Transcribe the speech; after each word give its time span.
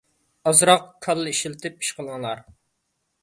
ئازراق 0.51 0.87
كاللا 1.07 1.33
ئىشلىتىپ 1.35 1.85
ئىش 1.85 1.93
قىلىڭلار! 1.99 2.45